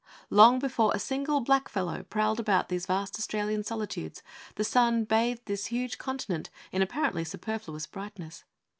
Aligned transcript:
Long 0.31 0.57
before 0.57 0.91
a 0.95 0.99
single 0.99 1.41
black 1.41 1.69
fellow 1.69 2.01
prowled 2.01 2.39
about 2.39 2.69
these 2.69 2.87
vast 2.87 3.19
Australian 3.19 3.63
solitudes, 3.63 4.23
the 4.55 4.63
sun 4.63 5.03
bathed 5.03 5.45
this 5.45 5.67
huge 5.67 5.99
continent 5.99 6.49
in 6.71 6.81
apparently 6.81 7.23
superfluous 7.23 7.85
brightness. 7.85 8.43